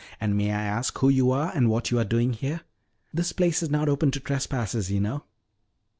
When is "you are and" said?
1.09-1.69